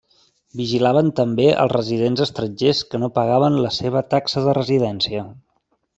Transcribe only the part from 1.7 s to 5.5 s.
residents estrangers que no pagaven la seva taxa de residència.